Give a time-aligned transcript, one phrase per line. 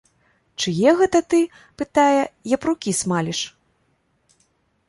[0.63, 1.41] Чые гэта ты,
[1.81, 2.23] пытае,
[2.57, 3.39] япрукі смаліш?